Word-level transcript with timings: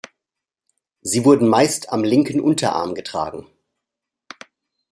Sie 1.03 1.25
wurden 1.25 1.47
meist 1.47 1.89
am 1.93 2.03
linken 2.03 2.39
Unterarm 2.41 2.95
getragen. 2.95 3.45